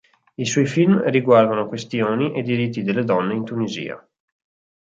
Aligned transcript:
I 0.35 0.45
suoi 0.47 0.65
film 0.65 1.07
riguardano 1.11 1.67
questioni 1.67 2.35
e 2.35 2.41
diritti 2.41 2.81
delle 2.81 3.03
donne 3.03 3.35
in 3.35 3.43
Tunisia. 3.45 4.03